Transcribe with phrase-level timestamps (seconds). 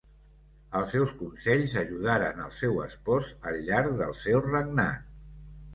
[0.79, 5.11] Els seus consells ajudaren al seu espòs al llarg del seu regnat.